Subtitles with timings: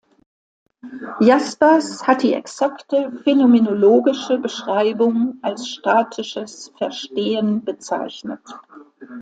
[1.19, 8.41] Jaspers hat die exakte phänomenologische Beschreibung als "statisches Verstehen" bezeichnet.